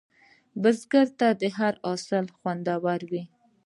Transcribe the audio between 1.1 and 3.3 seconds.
ته هره حاصل خوندور وي